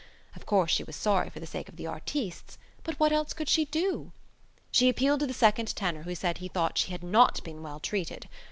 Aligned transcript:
Of 0.35 0.47
course 0.47 0.71
she 0.71 0.83
was 0.83 0.95
sorry 0.95 1.29
for 1.29 1.39
the 1.39 1.45
sake 1.45 1.69
of 1.69 1.75
the 1.75 1.85
artistes. 1.85 2.57
But 2.83 2.99
what 2.99 3.11
else 3.11 3.33
could 3.33 3.47
she 3.47 3.65
do? 3.65 4.11
She 4.71 4.89
appealed 4.89 5.19
to 5.19 5.27
the 5.27 5.31
second 5.31 5.75
tenor 5.75 6.01
who 6.01 6.15
said 6.15 6.39
he 6.39 6.47
thought 6.47 6.79
she 6.79 6.91
had 6.91 7.03
not 7.03 7.43
been 7.43 7.61
well 7.61 7.79
treated. 7.79 8.27